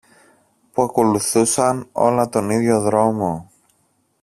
[0.71, 3.51] που ακολουθούσαν όλα τον ίδιο δρόμο